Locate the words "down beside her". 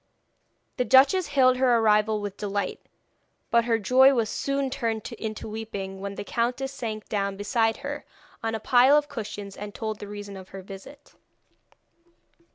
7.07-8.03